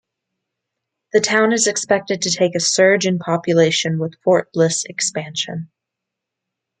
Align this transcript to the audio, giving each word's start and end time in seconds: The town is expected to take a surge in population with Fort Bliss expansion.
The 1.13 1.19
town 1.21 1.53
is 1.53 1.67
expected 1.67 2.23
to 2.23 2.31
take 2.31 2.55
a 2.55 2.59
surge 2.59 3.05
in 3.05 3.19
population 3.19 3.99
with 3.99 4.19
Fort 4.23 4.51
Bliss 4.51 4.83
expansion. 4.85 5.69